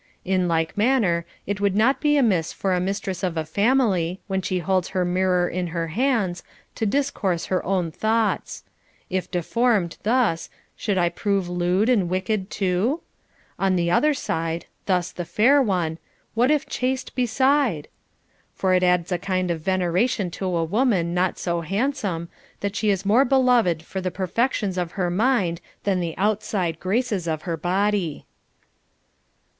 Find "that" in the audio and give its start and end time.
22.61-22.75